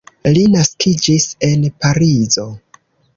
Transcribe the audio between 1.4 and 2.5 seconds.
en Parizo.